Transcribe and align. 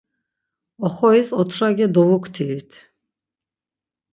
Oxoris 0.87 1.29
otrage 1.43 1.87
dovuktirit. 1.99 2.71